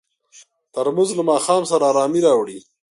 ترموز 0.73 1.09
له 1.17 1.23
ماښام 1.31 1.63
سره 1.71 1.83
ارامي 1.91 2.21
راوړي. 2.27 2.57